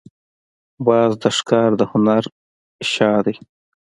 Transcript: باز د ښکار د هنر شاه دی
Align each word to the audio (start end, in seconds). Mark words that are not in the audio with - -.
باز 0.85 1.11
د 1.21 1.23
ښکار 1.37 1.69
د 1.79 1.81
هنر 1.91 2.23
شاه 2.93 3.19
دی 3.25 3.35